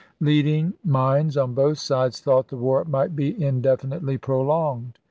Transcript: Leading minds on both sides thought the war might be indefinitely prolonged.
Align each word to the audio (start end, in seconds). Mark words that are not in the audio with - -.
Leading 0.19 0.73
minds 0.83 1.37
on 1.37 1.53
both 1.53 1.77
sides 1.77 2.19
thought 2.21 2.47
the 2.47 2.57
war 2.57 2.83
might 2.85 3.15
be 3.15 3.39
indefinitely 3.39 4.17
prolonged. 4.17 4.97